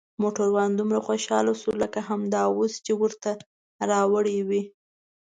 موټروان 0.21 0.69
دومره 0.79 0.99
خوشحاله 1.07 1.53
شو 1.61 1.71
لکه 1.81 1.99
همدا 2.09 2.41
اوس 2.57 2.73
چې 2.85 2.91
ورته 3.01 3.31
راوړي 3.91 4.37
وي. 4.47 4.61